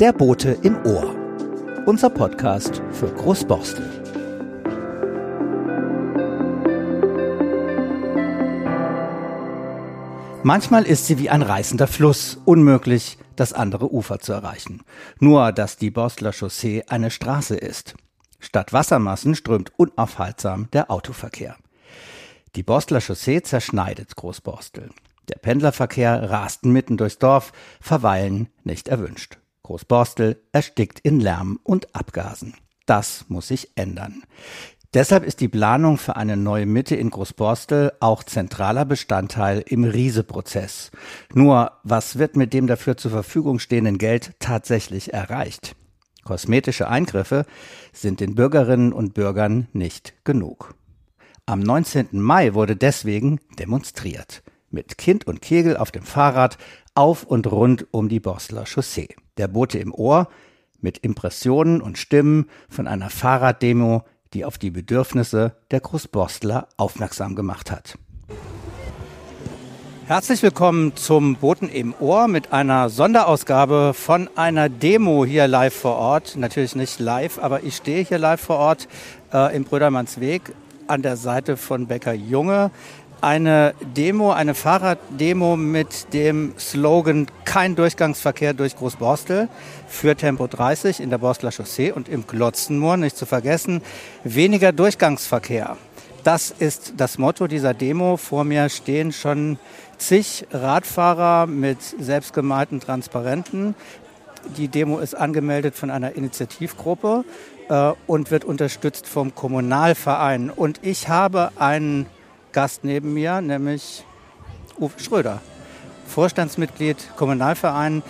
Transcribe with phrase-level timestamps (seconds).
[0.00, 1.14] Der Bote im Ohr.
[1.84, 3.84] Unser Podcast für Großborstel.
[10.42, 14.80] Manchmal ist sie wie ein reißender Fluss, unmöglich, das andere Ufer zu erreichen.
[15.18, 17.94] Nur, dass die Borstler Chaussee eine Straße ist.
[18.38, 21.56] Statt Wassermassen strömt unaufhaltsam der Autoverkehr.
[22.56, 24.88] Die Borstler Chaussee zerschneidet Großborstel.
[25.28, 29.39] Der Pendlerverkehr rast mitten durchs Dorf, verweilen nicht erwünscht.
[29.70, 32.54] Großborstel erstickt in Lärm und Abgasen.
[32.86, 34.24] Das muss sich ändern.
[34.94, 40.90] Deshalb ist die Planung für eine neue Mitte in Großborstel auch zentraler Bestandteil im Riese-Prozess.
[41.34, 45.76] Nur, was wird mit dem dafür zur Verfügung stehenden Geld tatsächlich erreicht?
[46.24, 47.46] Kosmetische Eingriffe
[47.92, 50.74] sind den Bürgerinnen und Bürgern nicht genug.
[51.46, 52.08] Am 19.
[52.10, 56.56] Mai wurde deswegen demonstriert mit Kind und Kegel auf dem Fahrrad
[56.94, 59.14] auf und rund um die Bosler Chaussee.
[59.36, 60.28] Der Bote im Ohr
[60.80, 67.70] mit Impressionen und Stimmen von einer Fahrraddemo, die auf die Bedürfnisse der Großborstler aufmerksam gemacht
[67.70, 67.98] hat.
[70.06, 75.94] Herzlich willkommen zum Boten im Ohr mit einer Sonderausgabe von einer Demo hier live vor
[75.94, 76.34] Ort.
[76.36, 78.88] Natürlich nicht live, aber ich stehe hier live vor Ort
[79.32, 80.52] äh, im Brödermannsweg
[80.88, 82.72] an der Seite von Becker Junge
[83.20, 89.48] eine Demo, eine Fahrraddemo mit dem Slogan Kein Durchgangsverkehr durch Großborstel
[89.88, 93.82] für Tempo 30 in der Borstler Chaussee und im Glotzenmoor, nicht zu vergessen,
[94.24, 95.76] weniger Durchgangsverkehr.
[96.24, 98.16] Das ist das Motto dieser Demo.
[98.16, 99.58] Vor mir stehen schon
[99.96, 103.74] zig Radfahrer mit selbstgemalten Transparenten.
[104.56, 107.24] Die Demo ist angemeldet von einer Initiativgruppe
[107.68, 110.50] äh, und wird unterstützt vom Kommunalverein.
[110.50, 112.06] Und ich habe einen
[112.52, 114.04] Gast neben mir, nämlich
[114.78, 115.40] Uwe Schröder,
[116.06, 118.02] Vorstandsmitglied Kommunalverein.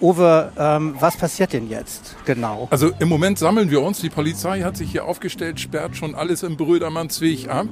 [0.00, 2.68] Uwe, ähm, was passiert denn jetzt genau?
[2.70, 4.00] Also im Moment sammeln wir uns.
[4.00, 7.66] Die Polizei hat sich hier aufgestellt, sperrt schon alles im Brödermannsweg ab.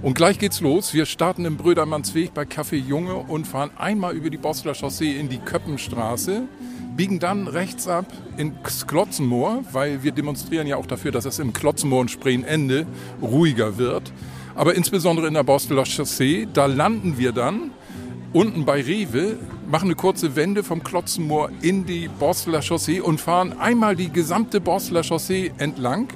[0.00, 0.94] Und gleich geht's los.
[0.94, 5.28] Wir starten im Brödermannsweg bei Café Junge und fahren einmal über die Bosler Chaussee in
[5.28, 6.42] die Köppenstraße,
[6.96, 8.06] biegen dann rechts ab
[8.36, 12.86] ins Klotzenmoor, weil wir demonstrieren ja auch dafür, dass es im Klotzenmoor und Spreenende
[13.20, 14.12] ruhiger wird
[14.58, 16.48] aber insbesondere in der Borsteler Chaussee.
[16.52, 17.70] Da landen wir dann
[18.32, 19.38] unten bei Rewe,
[19.70, 24.60] machen eine kurze Wende vom Klotzenmoor in die Borsteler Chaussee und fahren einmal die gesamte
[24.60, 26.08] Borsteler Chaussee entlang,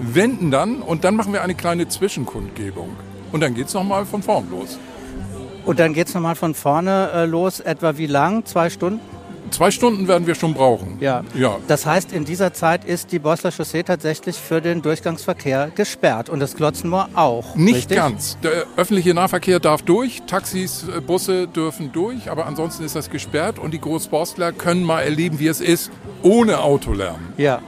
[0.00, 2.88] wenden dann und dann machen wir eine kleine Zwischenkundgebung.
[3.32, 4.78] Und dann geht es nochmal von vorn los.
[5.66, 8.46] Und dann geht es nochmal von vorne äh, los, etwa wie lang?
[8.46, 9.00] Zwei Stunden?
[9.50, 10.96] Zwei Stunden werden wir schon brauchen.
[11.00, 11.24] Ja.
[11.34, 11.56] ja.
[11.68, 16.40] Das heißt, in dieser Zeit ist die Bosler Chaussee tatsächlich für den Durchgangsverkehr gesperrt und
[16.40, 17.54] das Glotzenmoor auch.
[17.56, 17.96] Nicht richtig?
[17.96, 18.38] ganz.
[18.42, 23.58] Der öffentliche Nahverkehr darf durch, Taxis, äh, Busse dürfen durch, aber ansonsten ist das gesperrt
[23.58, 25.90] und die Großborstler können mal erleben, wie es ist,
[26.22, 27.20] ohne Autolärm.
[27.36, 27.60] Ja.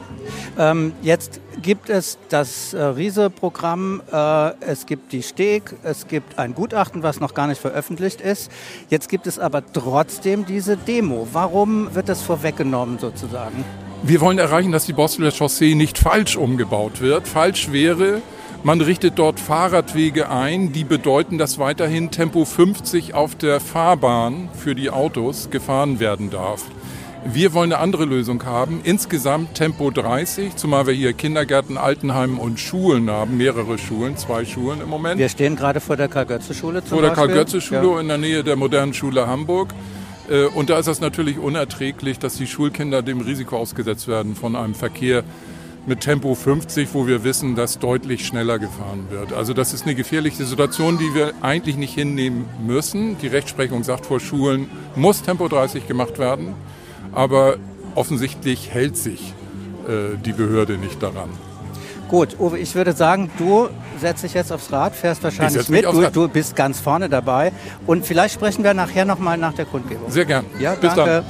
[0.58, 6.54] Ähm, jetzt gibt es das äh, Riese-Programm, äh, es gibt die Steg, es gibt ein
[6.54, 8.50] Gutachten, was noch gar nicht veröffentlicht ist.
[8.88, 11.28] Jetzt gibt es aber trotzdem diese Demo.
[11.32, 13.64] Warum wird das vorweggenommen sozusagen?
[14.02, 17.28] Wir wollen erreichen, dass die Bosteler Chaussee nicht falsch umgebaut wird.
[17.28, 18.20] Falsch wäre,
[18.64, 24.74] man richtet dort Fahrradwege ein, die bedeuten, dass weiterhin Tempo 50 auf der Fahrbahn für
[24.74, 26.64] die Autos gefahren werden darf.
[27.24, 28.80] Wir wollen eine andere Lösung haben.
[28.82, 34.80] Insgesamt Tempo 30, zumal wir hier Kindergärten, Altenheim und Schulen haben, mehrere Schulen, zwei Schulen
[34.80, 35.20] im Moment.
[35.20, 38.00] Wir stehen gerade vor der Karl-Götze-Schule Vor der Karl-Götze-Schule ja.
[38.00, 39.72] in der Nähe der modernen Schule Hamburg.
[40.28, 44.56] Äh, und da ist es natürlich unerträglich, dass die Schulkinder dem Risiko ausgesetzt werden von
[44.56, 45.22] einem Verkehr
[45.86, 49.32] mit Tempo 50, wo wir wissen, dass deutlich schneller gefahren wird.
[49.32, 53.16] Also das ist eine gefährliche Situation, die wir eigentlich nicht hinnehmen müssen.
[53.18, 56.54] Die Rechtsprechung sagt, vor Schulen muss Tempo 30 gemacht werden
[57.12, 57.56] aber
[57.94, 59.34] offensichtlich hält sich
[59.88, 61.30] äh, die Behörde nicht daran.
[62.08, 65.86] Gut, Uwe, ich würde sagen, du setzt dich jetzt aufs Rad, fährst wahrscheinlich mit.
[65.86, 67.52] Du, du, bist ganz vorne dabei.
[67.86, 70.10] Und vielleicht sprechen wir nachher nochmal nach der Kundgebung.
[70.10, 70.44] Sehr gern.
[70.58, 71.04] Ja, Bis danke.
[71.04, 71.24] Dann.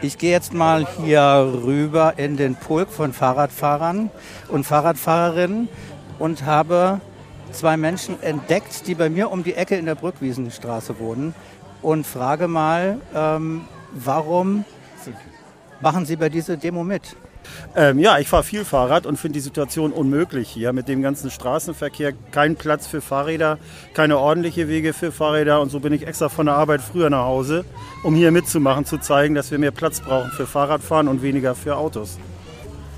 [0.00, 4.10] Ich gehe jetzt mal hier rüber in den Pulk von Fahrradfahrern
[4.48, 5.68] und Fahrradfahrerinnen
[6.18, 7.00] und habe
[7.52, 11.34] zwei Menschen entdeckt, die bei mir um die Ecke in der Brückwiesenstraße wohnen
[11.82, 13.62] und frage mal, ähm,
[13.92, 14.64] warum
[15.80, 17.16] machen Sie bei dieser Demo mit?
[17.74, 21.30] Ähm, ja, ich fahre viel Fahrrad und finde die Situation unmöglich hier mit dem ganzen
[21.30, 22.12] Straßenverkehr.
[22.30, 23.58] Kein Platz für Fahrräder,
[23.94, 27.24] keine ordentliche Wege für Fahrräder und so bin ich extra von der Arbeit früher nach
[27.24, 27.64] Hause,
[28.04, 31.76] um hier mitzumachen, zu zeigen, dass wir mehr Platz brauchen für Fahrradfahren und weniger für
[31.76, 32.18] Autos.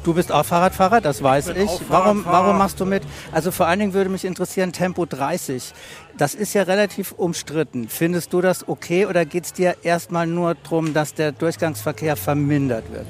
[0.05, 1.69] Du bist auch Fahrradfahrer, das weiß ich.
[1.71, 3.03] auch Warum, warum machst du mit?
[3.33, 5.73] Also vor allen Dingen würde mich interessieren, Tempo 30.
[6.19, 7.89] Das ist ja relativ umstritten.
[7.89, 12.93] Findest du das okay oder geht es dir erstmal nur darum, dass der Durchgangsverkehr vermindert
[12.93, 13.07] wird?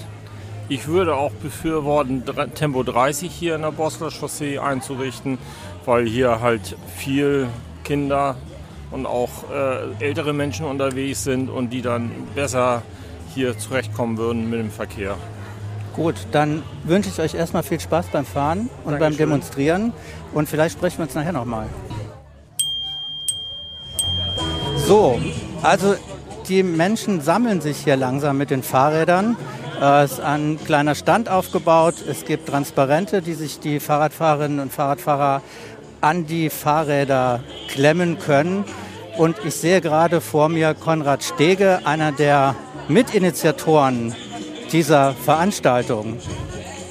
[0.69, 2.23] Ich würde auch befürworten,
[2.55, 5.38] Tempo 30 hier in der Bosler Chaussee einzurichten,
[5.85, 7.49] weil hier halt viel
[7.82, 8.37] Kinder
[8.93, 12.82] und auch äh, ältere Menschen unterwegs sind und die dann besser
[13.35, 15.17] hier zurechtkommen würden mit dem Verkehr.
[15.94, 19.19] Gut, dann wünsche ich euch erstmal viel Spaß beim Fahren und beim Dankeschön.
[19.19, 19.93] Demonstrieren
[20.32, 21.67] und vielleicht sprechen wir uns nachher nochmal.
[24.87, 25.20] So,
[25.62, 25.94] also
[26.49, 29.37] die Menschen sammeln sich hier langsam mit den Fahrrädern.
[29.81, 31.94] Äh, Es ist ein kleiner Stand aufgebaut.
[32.06, 35.43] Es gibt Transparente, die sich die Fahrradfahrerinnen und Fahrradfahrer
[36.00, 38.64] an die Fahrräder klemmen können.
[39.17, 42.56] Und ich sehe gerade vor mir Konrad Stege, einer der
[42.88, 44.14] Mitinitiatoren
[44.75, 46.19] dieser Veranstaltung.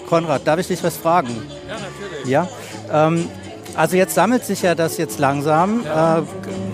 [0.08, 1.30] Konrad, darf ich dich was fragen?
[1.68, 2.30] Ja, natürlich.
[2.30, 2.48] Ja?
[2.92, 3.28] Ähm,
[3.76, 5.82] also jetzt sammelt sich ja das jetzt langsam.
[5.82, 6.22] Äh,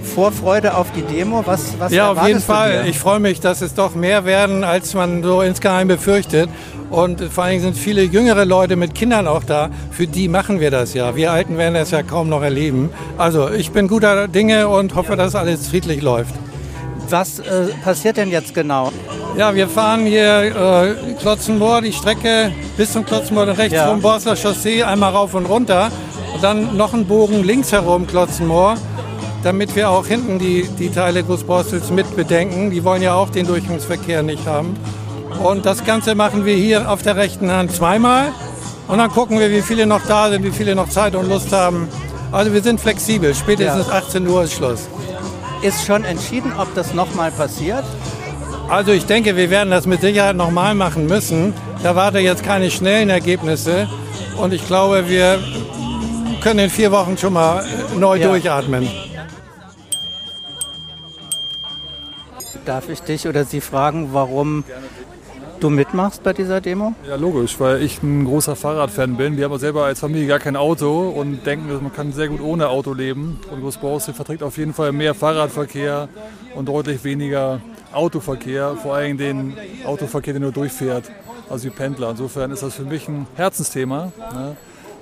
[0.06, 2.86] Vorfreude auf die Demo, was, was Ja, auf jeden Fall.
[2.88, 6.50] Ich freue mich, dass es doch mehr werden, als man so insgeheim befürchtet.
[6.90, 9.70] Und vor allen Dingen sind viele jüngere Leute mit Kindern auch da.
[9.92, 11.16] Für die machen wir das ja.
[11.16, 12.90] Wir Alten werden das ja kaum noch erleben.
[13.18, 16.36] Also ich bin guter Dinge und hoffe, dass alles friedlich läuft.
[17.10, 18.92] Was äh, passiert denn jetzt genau?
[19.38, 23.88] Ja, wir fahren hier äh, Klotzenmoor, die Strecke bis zum Klotzenmoor rechts Ja.
[23.88, 25.90] vom Borsler Chaussee einmal rauf und runter.
[26.34, 28.76] Und dann noch einen Bogen links herum Klotzenmoor,
[29.44, 32.70] damit wir auch hinten die, die Teile Großborstels mit bedenken.
[32.72, 34.76] Die wollen ja auch den Durchgangsverkehr nicht haben.
[35.42, 38.28] Und das Ganze machen wir hier auf der rechten Hand zweimal.
[38.88, 41.54] Und dann gucken wir, wie viele noch da sind, wie viele noch Zeit und Lust
[41.54, 41.88] haben.
[42.32, 43.34] Also wir sind flexibel.
[43.34, 43.94] Spätestens Ja.
[43.94, 44.90] 18 Uhr ist Schluss.
[45.62, 47.84] Ist schon entschieden, ob das nochmal passiert?
[48.70, 51.54] Also ich denke, wir werden das mit Sicherheit nochmal machen müssen.
[51.80, 53.88] Ich erwarte jetzt keine schnellen Ergebnisse.
[54.38, 55.40] Und ich glaube, wir
[56.42, 58.28] können in vier Wochen schon mal äh, neu Ja.
[58.28, 58.88] durchatmen.
[62.66, 64.64] Darf ich dich oder Sie fragen, warum
[65.60, 66.94] du mitmachst bei dieser Demo?
[67.08, 69.38] Ja, logisch, weil ich ein großer Fahrradfan bin.
[69.38, 72.28] Wir haben aber selber als Familie gar kein Auto und denken, dass man kann sehr
[72.28, 73.40] gut ohne Auto leben.
[73.52, 76.10] Und Großborstel verträgt auf jeden Fall mehr Fahrradverkehr
[76.56, 77.62] und deutlich weniger
[77.92, 81.12] Autoverkehr, vor allem den Autoverkehr, der nur durchfährt,
[81.50, 82.12] also die Pendler.
[82.12, 84.56] Insofern ist das für mich ein Herzensthema, ne,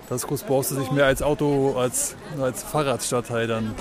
[0.10, 3.75] dass Großborstel sich mehr als Auto, als, als Fahrradstadtteil dann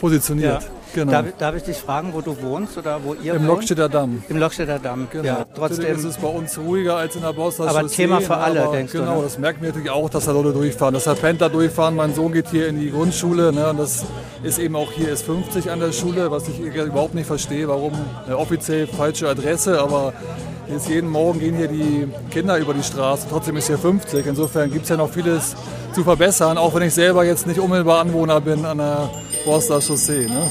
[0.00, 0.68] positioniert.
[0.94, 1.12] Genau.
[1.12, 3.48] Darf, darf ich dich fragen, wo du wohnst oder wo ihr Im wohnt?
[3.48, 4.22] Lokstädter Damm.
[4.28, 5.08] Im Lokstädter Damm.
[5.10, 5.24] Genau.
[5.24, 5.96] Ja, Natürlich trotzdem.
[5.96, 8.76] ist es bei uns ruhiger als in der Bosner Aber Chaussee, Thema für alle, aber
[8.76, 9.22] denkst du, Genau, ne?
[9.24, 11.94] das merken wir natürlich auch, dass da Leute durchfahren, dass da Pendler durchfahren.
[11.96, 14.04] Mein Sohn geht hier in die Grundschule ne, und das
[14.42, 17.92] ist eben auch hier ist 50 an der Schule, was ich überhaupt nicht verstehe, warum
[18.26, 20.12] eine offiziell falsche Adresse, aber
[20.70, 24.26] jetzt jeden Morgen gehen hier die Kinder über die Straße, trotzdem ist hier 50.
[24.26, 25.54] Insofern gibt es ja noch vieles
[25.94, 29.10] zu verbessern, auch wenn ich selber jetzt nicht unmittelbar Anwohner bin an der
[29.44, 30.26] Bosner Chaussee.
[30.26, 30.42] Ne?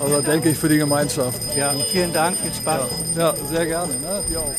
[0.00, 1.40] Also denke ich für die Gemeinschaft.
[1.56, 2.82] Ja, vielen Dank, viel Spaß.
[3.16, 3.92] Ja, sehr gerne.
[3.94, 4.22] Ne?
[4.28, 4.52] Wir auch.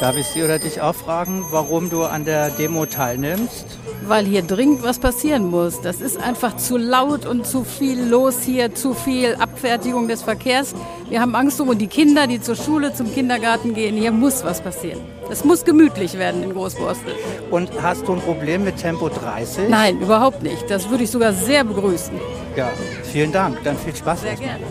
[0.00, 3.78] Darf ich Sie oder dich auch fragen, warum du an der Demo teilnimmst?
[4.08, 5.80] weil hier dringend was passieren muss.
[5.80, 10.72] Das ist einfach zu laut und zu viel los hier, zu viel Abfertigung des Verkehrs.
[11.08, 13.96] Wir haben Angst um die Kinder, die zur Schule, zum Kindergarten gehen.
[13.96, 15.00] Hier muss was passieren.
[15.30, 17.12] Es muss gemütlich werden in Großborstel.
[17.50, 19.68] Und hast du ein Problem mit Tempo 30?
[19.68, 20.70] Nein, überhaupt nicht.
[20.70, 22.14] Das würde ich sogar sehr begrüßen.
[22.54, 22.70] Ja,
[23.02, 23.58] vielen Dank.
[23.64, 24.20] Dann viel Spaß.
[24.20, 24.64] Sehr gerne.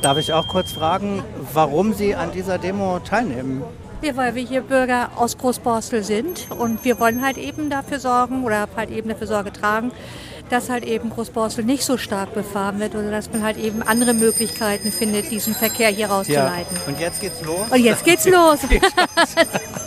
[0.00, 3.64] Darf ich auch kurz fragen, warum Sie an dieser Demo teilnehmen?
[4.04, 8.44] Ja, weil wir hier Bürger aus Großborstel sind und wir wollen halt eben dafür sorgen
[8.44, 9.92] oder halt eben dafür Sorge tragen,
[10.50, 14.12] dass halt eben Großborstel nicht so stark befahren wird oder dass man halt eben andere
[14.12, 16.76] Möglichkeiten findet, diesen Verkehr hier rauszuleiten.
[16.86, 17.66] Und jetzt geht's los.
[17.70, 18.58] Und jetzt geht's los.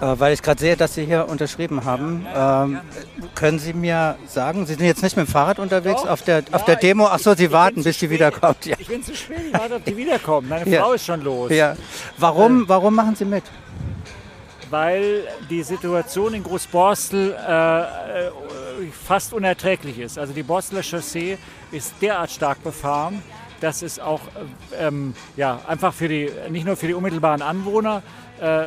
[0.00, 2.26] weil ich gerade sehe, dass Sie hier unterschrieben haben.
[2.34, 2.80] Ähm,
[3.34, 6.64] können Sie mir sagen, Sie sind jetzt nicht mit dem Fahrrad unterwegs auf der, auf
[6.64, 7.06] der Demo?
[7.10, 8.66] Ach so, Sie warten, bis die wiederkommt.
[8.66, 8.76] Ja.
[8.78, 10.48] Ich bin zu spät, ich warte, ob die wiederkommen.
[10.48, 10.82] Meine Ja.
[10.82, 11.50] Frau ist schon los.
[11.50, 11.76] Ja.
[12.16, 13.44] Warum, warum machen Sie mit?
[14.70, 17.86] Weil die Situation in Großborstel äh, äh,
[19.06, 20.18] fast unerträglich ist.
[20.18, 21.38] Also die Borsteler Chaussee
[21.72, 23.22] ist derart stark befahren,
[23.60, 24.20] dass es auch
[24.78, 28.02] äh, ähm, ja, einfach für die, nicht nur für die unmittelbaren Anwohner
[28.40, 28.66] äh,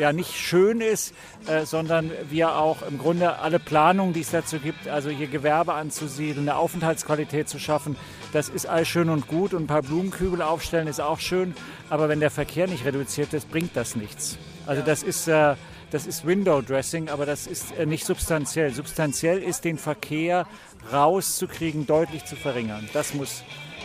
[0.00, 1.14] ja, nicht schön ist,
[1.46, 5.74] äh, sondern wir auch im Grunde alle Planungen, die es dazu gibt, also hier Gewerbe
[5.74, 7.96] anzusiedeln, eine Aufenthaltsqualität zu schaffen,
[8.32, 11.54] das ist alles schön und gut und ein paar Blumenkübel aufstellen ist auch schön,
[11.90, 14.38] aber wenn der Verkehr nicht reduziert ist, bringt das nichts.
[14.66, 15.54] Also das ist, äh,
[15.90, 18.72] das ist Window Dressing, aber das ist äh, nicht substanziell.
[18.72, 20.46] Substanziell ist den Verkehr
[20.92, 22.88] rauszukriegen, deutlich zu verringern.
[22.92, 23.42] Das muss,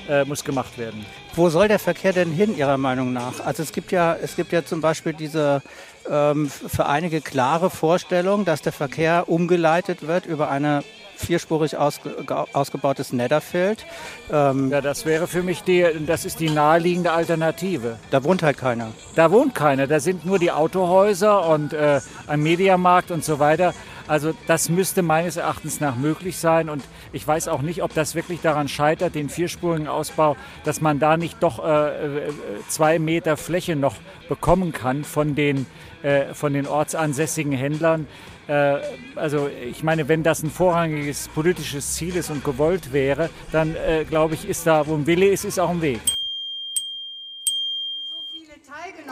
[0.09, 1.05] äh, muss gemacht werden.
[1.35, 3.39] Wo soll der Verkehr denn hin, Ihrer Meinung nach?
[3.45, 5.62] Also es gibt ja, es gibt ja zum Beispiel diese
[6.09, 10.83] ähm, für einige klare Vorstellung, dass der Verkehr umgeleitet wird über eine
[11.17, 12.13] vierspurig ausge,
[12.53, 13.85] ausgebautes Netherfeld.
[14.31, 17.97] Ähm, ja, das wäre für mich die, das ist die naheliegende Alternative.
[18.12, 18.91] Da wohnt halt keiner.
[19.15, 19.88] Da wohnt keiner.
[19.88, 23.74] Da sind nur die Autohäuser und äh, ein Mediamarkt und so weiter.
[24.07, 28.13] Also das müsste meines Erachtens nach möglich sein und ich weiß auch nicht, ob das
[28.13, 32.31] wirklich daran scheitert, den vierspurigen Ausbau, dass man da nicht doch äh, äh
[32.67, 33.95] zwei Meter Fläche noch
[34.29, 35.65] bekommen kann von den,
[36.03, 38.07] äh, von den ortsansässigen Händlern.
[38.47, 38.77] Äh,
[39.15, 44.05] also ich meine, wenn das ein vorrangiges politisches Ziel ist und gewollt wäre, dann äh,
[44.05, 46.00] glaube ich, ist da, wo ein Wille ist, ist auch ein Weg.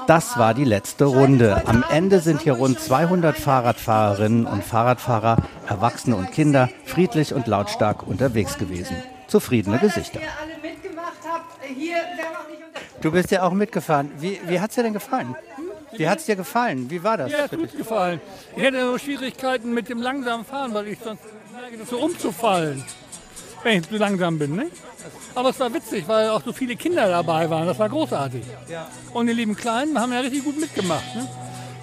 [0.08, 1.64] Das war die letzte Runde.
[1.66, 8.06] Am Ende sind hier rund 200 Fahrradfahrerinnen und Fahrradfahrer, Erwachsene und Kinder, friedlich und lautstark
[8.06, 8.98] unterwegs gewesen.
[9.28, 10.20] Zufriedene Gesichter.
[13.02, 14.12] Du bist ja auch mitgefahren.
[14.18, 15.36] Wie, wie hat es dir denn gefallen?
[15.96, 16.90] Wie hat es dir gefallen?
[16.90, 17.32] Wie war das?
[17.32, 18.20] Ja, gut gefallen.
[18.56, 22.84] Ich hätte nur Schwierigkeiten mit dem langsamen Fahren, weil ich sonst neige so umzufallen,
[23.64, 24.56] wenn ich zu langsam bin.
[24.56, 24.68] Ne?
[25.36, 27.68] Aber es war witzig, weil auch so viele Kinder dabei waren.
[27.68, 28.44] Das war großartig.
[29.14, 31.16] Und die lieben Kleinen haben ja richtig gut mitgemacht.
[31.16, 31.28] Ne?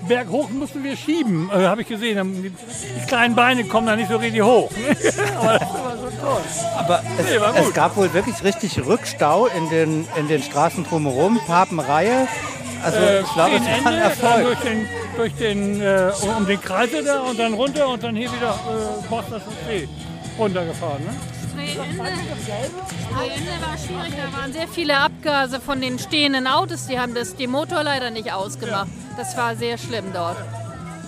[0.08, 2.42] Berghoch mussten wir schieben, äh, habe ich gesehen.
[2.42, 4.70] Die, kleinen Beine kommen da nicht so richtig hoch.
[4.70, 4.96] Ne?
[5.38, 6.40] Aber das war so toll.
[6.78, 11.38] Aber es, nee, es, gab wohl wirklich richtig Rückstau in den, in den Straßen drumherum,
[11.46, 12.28] Papenreihe.
[12.82, 14.42] Also äh, ich glaube, es war ein Erfolg.
[14.44, 18.32] Durch den, durch den, äh, um den Kreise da und dann runter und dann hier
[18.32, 19.88] wieder äh, Boston See
[20.38, 21.04] runtergefahren.
[21.04, 21.10] Ne?
[21.68, 27.36] Sprayende war schwierig, da waren sehr viele Abgase von den stehenden Autos, die haben das,
[27.36, 28.88] den Motor leider nicht ausgemacht.
[29.16, 30.36] Das war sehr schlimm dort.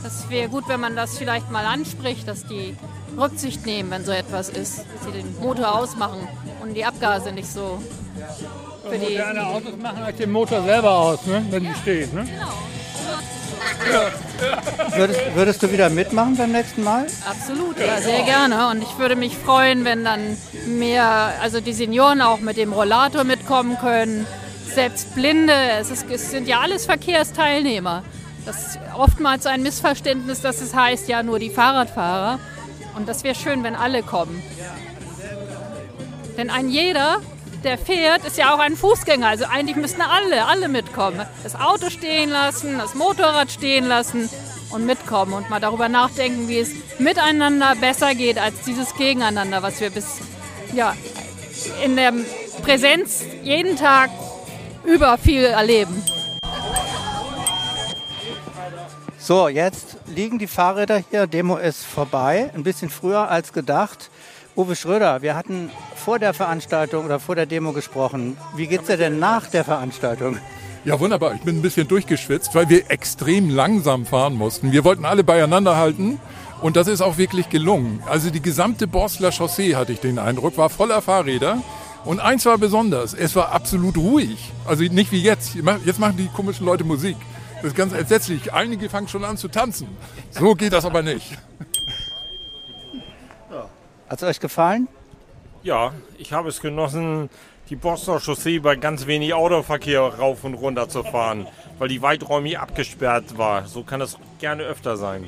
[0.02, 2.76] Das wäre gut, wenn man das vielleicht mal anspricht, dass die
[3.16, 6.26] Rücksicht nehmen, wenn so etwas ist, dass sie den Motor ausmachen
[6.62, 7.80] und die Abgase nicht so
[8.88, 9.12] für die.
[9.12, 11.44] Moderne Autos machen halt den Motor selber aus, ne?
[11.50, 12.14] wenn ja, die stehen.
[12.14, 12.25] Ne?
[12.25, 12.52] Genau.
[14.95, 17.07] Würdest, würdest, du wieder mitmachen beim nächsten Mal?
[17.28, 18.69] Absolut, ja, sehr gerne.
[18.69, 23.25] Und ich würde mich freuen, wenn dann mehr, also die Senioren auch mit dem Rollator
[23.25, 24.26] mitkommen können.
[24.75, 28.02] Selbst Blinde, es, ist, es sind ja alles Verkehrsteilnehmer.
[28.45, 32.38] Das ist oftmals ein Missverständnis, dass es heißt, ja nur die Fahrradfahrer.
[32.97, 34.42] Und das wäre schön, wenn alle kommen.
[36.37, 37.21] Denn ein jeder
[37.64, 39.26] der fährt, ist ja auch ein Fußgänger.
[39.26, 41.26] Also eigentlich müssten alle, alle mitkommen.
[41.42, 44.28] Das Auto stehen lassen, das Motorrad stehen lassen
[44.71, 49.81] und mitkommen und mal darüber nachdenken, wie es miteinander besser geht als dieses Gegeneinander, was
[49.81, 50.19] wir bis
[50.75, 50.97] ja,
[51.85, 52.12] in der
[52.62, 54.11] Präsenz jeden Tag
[54.85, 56.02] über viel erleben.
[59.19, 61.26] So, jetzt liegen die Fahrräder hier.
[61.26, 64.11] Demo ist vorbei, ein bisschen früher als gedacht.
[64.54, 68.37] Uwe Schröder, wir hatten vor der Veranstaltung oder vor der Demo gesprochen.
[68.54, 70.37] Wie geht es dir denn nach der Veranstaltung?
[70.85, 71.35] Ja, wunderbar.
[71.35, 74.71] Ich bin ein bisschen durchgeschwitzt, weil wir extrem langsam fahren mussten.
[74.71, 76.21] Wir wollten alle beieinander halten
[76.61, 78.02] und das ist auch wirklich gelungen.
[78.06, 81.62] Also die gesamte Borsler Chaussee, hatte ich den Eindruck, war voller Fahrräder.
[82.04, 84.52] Und eins war besonders, es war absolut ruhig.
[84.66, 85.54] Also nicht wie jetzt.
[85.87, 87.16] Jetzt machen die komischen Leute Musik.
[87.56, 88.52] Das ist ganz entsetzlich.
[88.52, 89.87] Einige fangen schon an zu tanzen.
[90.30, 91.38] So geht das aber nicht.
[94.12, 94.88] Hat es euch gefallen?
[95.62, 97.31] Ja, ich habe es genossen,
[97.71, 101.47] die Bostoner Chaussee bei ganz wenig Autoverkehr rauf und runter zu fahren,
[101.78, 103.66] weil die weiträumig abgesperrt war.
[103.66, 105.25] So kann es gerne öfter sein.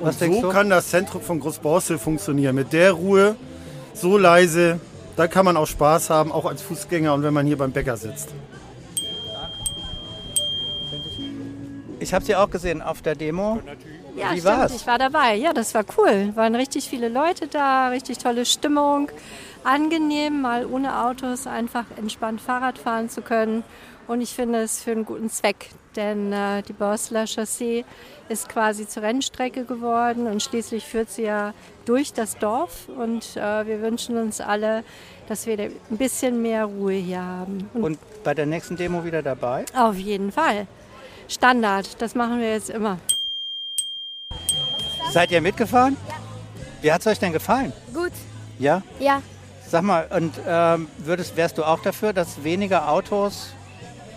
[0.00, 2.54] Und so kann das Zentrum von Großborstel funktionieren.
[2.56, 3.36] Mit der Ruhe,
[3.94, 4.78] so leise,
[5.16, 7.96] da kann man auch Spaß haben, auch als Fußgänger und wenn man hier beim Bäcker
[7.96, 8.34] sitzt.
[12.00, 13.62] Ich habe sie auch gesehen auf der Demo.
[14.16, 14.74] Ja, Wie stimmt, war's?
[14.74, 15.34] ich war dabei.
[15.36, 16.32] Ja, das war cool.
[16.34, 19.10] Waren richtig viele Leute da, richtig tolle Stimmung.
[19.64, 23.62] Angenehm, mal ohne Autos einfach entspannt Fahrrad fahren zu können.
[24.08, 27.84] Und ich finde es für einen guten Zweck, denn äh, die Borsler Chaussee
[28.28, 31.54] ist quasi zur Rennstrecke geworden und schließlich führt sie ja
[31.84, 32.88] durch das Dorf.
[32.88, 34.82] Und äh, wir wünschen uns alle,
[35.28, 37.70] dass wir ein bisschen mehr Ruhe hier haben.
[37.74, 39.64] Und, und bei der nächsten Demo wieder dabei?
[39.74, 40.66] Auf jeden Fall.
[41.28, 42.98] Standard, das machen wir jetzt immer.
[45.12, 45.96] Seid ihr mitgefahren?
[46.08, 46.14] Ja.
[46.80, 47.72] Wie hat es euch denn gefallen?
[47.92, 48.12] Gut.
[48.58, 48.82] Ja?
[48.98, 49.20] Ja.
[49.68, 53.48] Sag mal, und ähm, würdest, wärst du auch dafür, dass weniger Autos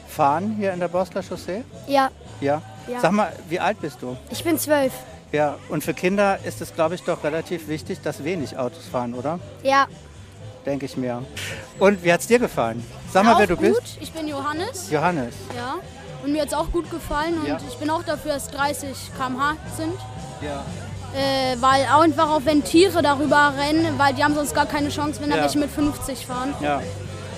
[0.08, 1.64] fahren hier in der Bosler Chaussee?
[1.88, 2.10] Ja.
[2.42, 2.62] Ja?
[2.88, 3.00] ja.
[3.00, 4.18] Sag mal, wie alt bist du?
[4.30, 4.94] Ich bin zwölf.
[5.32, 9.14] Ja, und für Kinder ist es, glaube ich, doch relativ wichtig, dass wenig Autos fahren,
[9.14, 9.40] oder?
[9.64, 9.88] Ja.
[10.66, 11.24] Denke ich mir.
[11.80, 12.84] Und wie hat es dir gefallen?
[13.12, 13.82] Sag mal, wer du gut.
[13.82, 13.98] bist.
[14.00, 14.90] Ich bin Johannes.
[14.90, 15.36] Johannes.
[15.56, 15.76] Ja.
[16.24, 17.58] und mir hat es auch gut gefallen und Ja.
[17.70, 19.94] ich bin auch dafür, dass 30 km/h sind.
[20.42, 20.64] Ja.
[21.16, 24.90] Äh, weil auch einfach auch wenn Tiere darüber rennen, weil die haben sonst gar keine
[24.90, 25.44] Chance, wenn da Ja.
[25.44, 26.54] welche mit 50 fahren.
[26.62, 26.82] Ja.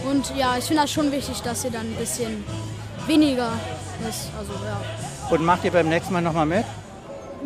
[0.10, 2.44] Und ja, ich finde das schon wichtig, dass sie dann ein bisschen
[3.06, 3.50] weniger
[4.10, 4.30] ist.
[4.38, 4.80] Also ja.
[5.30, 6.64] Und macht ihr beim nächsten Mal nochmal mit?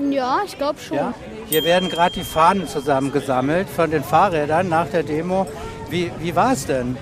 [0.09, 0.95] Ja, ich glaube schon.
[0.97, 1.13] Ja?
[1.49, 5.47] Hier werden gerade die Fahnen zusammengesammelt von den Fahrrädern nach der Demo.
[5.89, 6.97] Wie, wie war es denn?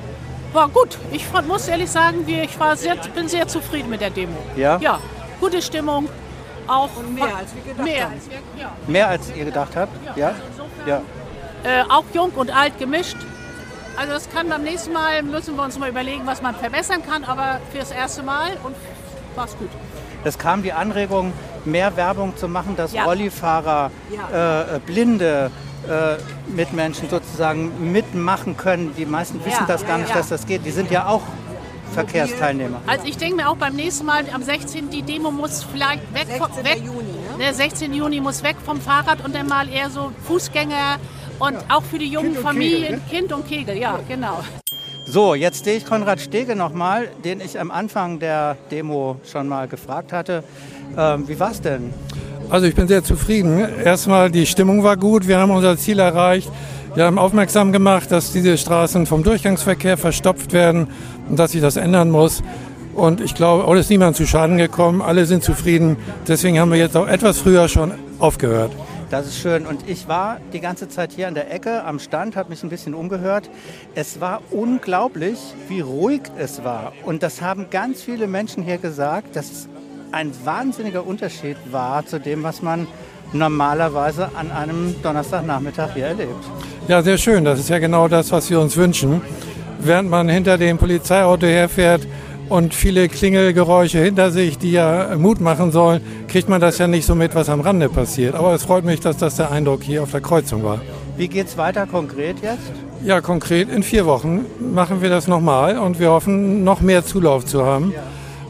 [0.54, 0.98] War gut.
[1.12, 4.36] Ich muss ehrlich sagen, wir- ich war sehr, bin sehr zufrieden mit der Demo.
[4.56, 4.78] Ja?
[4.82, 5.00] Ja,
[5.40, 6.10] gute Stimmung.
[6.70, 8.04] Auch mehr als wir gedacht mehr.
[8.06, 8.14] haben.
[8.60, 8.72] Ja.
[8.88, 10.18] Mehr als ihr gedacht habt?
[10.18, 10.36] Ja?
[10.86, 11.02] Ja.
[11.64, 13.18] Äh, auch jung und alt gemischt.
[13.98, 17.24] Also das kann beim nächsten Mal, müssen wir uns mal überlegen, was man verbessern kann,
[17.26, 18.76] aber fürs erste Mal und
[19.36, 19.70] war's gut.
[20.24, 21.34] Es kam die Anregung,
[21.66, 23.04] mehr Werbung zu machen, dass Ja.
[23.04, 23.92] Rollifahrer,
[24.34, 25.52] äh, äh, Blinde,
[25.88, 26.16] äh,
[26.52, 28.94] Mitmenschen sozusagen mitmachen können.
[28.98, 30.16] Die meisten wissen Ja, das gar ja, nicht, ja.
[30.18, 30.66] dass das geht.
[30.66, 31.22] Die sind ja auch
[31.90, 32.82] Verkehrsteilnehmer.
[32.88, 34.90] Also ich denke mir auch beim nächsten Mal, am 16.
[34.90, 36.66] die Demo muss vielleicht weg vom 16.
[36.66, 37.54] weg, Juni, ne?
[37.54, 37.94] 16.
[37.94, 40.98] Juni muss weg vom Fahrrad und dann mal eher so Fußgänger
[41.40, 43.02] und auch für die jungen Kind und Familien, Kegel, ne?
[43.10, 44.40] Kind und Kegel, ja, genau.
[45.06, 49.68] So, jetzt sehe ich Konrad Stege nochmal, den ich am Anfang der Demo schon mal
[49.68, 50.44] gefragt hatte.
[50.96, 51.92] Ähm, wie war's denn?
[52.50, 53.60] Also ich bin sehr zufrieden.
[53.84, 56.50] Erstmal die Stimmung war gut, wir haben unser Ziel erreicht.
[56.96, 60.88] Wir haben aufmerksam gemacht, dass diese Straßen vom Durchgangsverkehr verstopft werden
[61.30, 62.42] und dass sich das ändern muss.
[62.96, 65.02] Und ich glaube, auch ist niemand zu Schaden gekommen.
[65.02, 65.98] Alle sind zufrieden.
[66.28, 68.72] Deswegen haben wir jetzt auch etwas früher schon aufgehört.
[69.12, 69.66] Das ist schön.
[69.66, 72.70] Und ich war die ganze Zeit hier an der Ecke am Stand, habe mich ein
[72.70, 73.50] bisschen umgehört.
[73.96, 76.94] Es war unglaublich, wie ruhig es war.
[77.06, 79.70] Und das haben ganz viele Menschen hier gesagt, dass es
[80.12, 82.88] ein wahnsinniger Unterschied war zu dem, was man
[83.32, 86.46] normalerweise an einem Donnerstagnachmittag hier erlebt.
[86.90, 87.46] Ja, sehr schön.
[87.46, 89.22] Das ist ja genau das, was wir uns wünschen.
[89.80, 92.08] Während man hinter dem Polizeiauto herfährt
[92.50, 97.06] und viele Klingelgeräusche hinter sich, die ja Mut machen sollen, kriegt man das ja nicht
[97.06, 98.34] so mit, was am Rande passiert.
[98.34, 100.82] Aber es freut mich, dass das der Eindruck hier auf der Kreuzung war.
[101.16, 102.72] Wie geht's weiter konkret jetzt?
[103.06, 107.46] Ja, konkret in vier Wochen machen wir das nochmal und wir hoffen, noch mehr Zulauf
[107.46, 107.94] zu haben.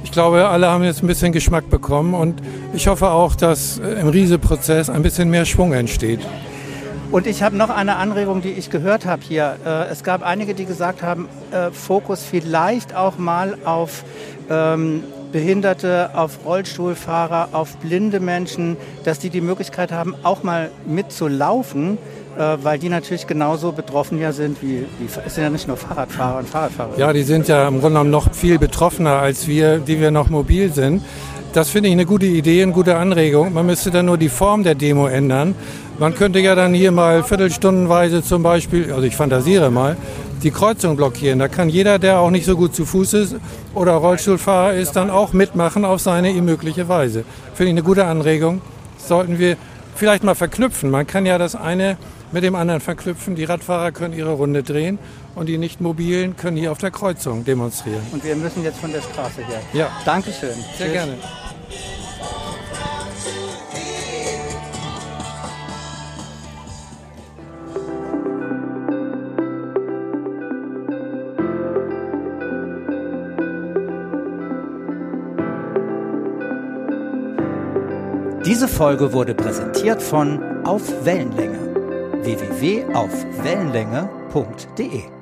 [0.05, 2.41] Ich glaube, alle haben jetzt ein bisschen Geschmack bekommen und
[2.73, 6.21] ich hoffe auch, dass im Riese-Prozess ein bisschen mehr Schwung entsteht.
[7.11, 9.55] Und ich habe noch eine Anregung, die ich gehört habe hier.
[9.65, 14.03] Äh, es gab einige, die gesagt haben, äh, Fokus vielleicht auch mal auf
[14.47, 21.97] ähm, Behinderte, auf Rollstuhlfahrer, auf blinde Menschen, dass die die Möglichkeit haben, auch mal mitzulaufen,
[22.37, 25.77] äh, weil die natürlich genauso betroffen ja sind wie, wie es sind ja nicht nur
[25.77, 26.97] Fahrradfahrer und Fahrradfahrer.
[26.97, 30.29] Ja, die sind ja im Grunde genommen noch viel betroffener als wir, die wir noch
[30.29, 31.01] mobil sind.
[31.51, 33.51] Das finde ich eine gute Idee, eine gute Anregung.
[33.53, 35.55] Man müsste dann nur die Form der Demo ändern.
[35.97, 39.97] Man könnte ja dann hier mal viertelstundenweise zum Beispiel, also ich fantasiere mal,
[40.43, 41.39] die Kreuzung blockieren.
[41.39, 43.35] Da kann jeder, der auch nicht so gut zu Fuß ist
[43.73, 47.23] oder Rollstuhlfahrer ist, dann auch mitmachen auf seine ihm mögliche Weise.
[47.55, 48.61] Finde ich eine gute Anregung.
[48.97, 49.57] Sollten wir
[49.95, 50.91] vielleicht mal verknüpfen.
[50.91, 51.97] Man kann ja das eine
[52.31, 53.35] mit dem anderen verknüpfen.
[53.35, 54.99] Die Radfahrer können ihre Runde drehen
[55.35, 58.01] und die Nicht-Mobilen können hier auf der Kreuzung demonstrieren.
[58.11, 59.61] Und wir müssen jetzt von der Straße her.
[59.73, 59.89] Ja.
[60.05, 60.53] Dankeschön.
[60.77, 60.91] Sehr Tschüss.
[60.91, 61.13] gerne.
[78.45, 81.68] Diese Folge wurde präsentiert von Auf Wellenlänge
[82.35, 85.18] www.aufwellenlänge.de